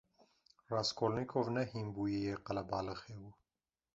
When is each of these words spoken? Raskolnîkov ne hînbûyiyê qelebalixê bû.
Raskolnîkov 0.73 1.45
ne 1.55 1.63
hînbûyiyê 1.71 2.35
qelebalixê 2.45 3.13
bû. 3.21 3.29